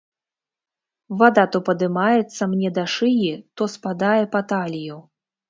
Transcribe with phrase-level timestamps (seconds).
[1.19, 4.99] Вада то падымаецца мне да шыі, то спадае па талію.